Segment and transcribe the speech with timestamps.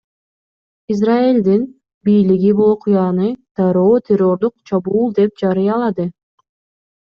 [0.95, 1.65] Израилдин
[2.09, 3.29] бийлиги бул окуяны
[3.61, 6.11] дароо террордук чабуул деп жарыялады.